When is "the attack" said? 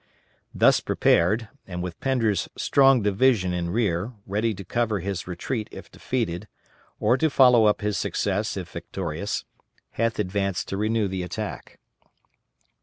11.07-11.77